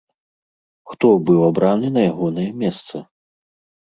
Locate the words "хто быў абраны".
0.93-1.93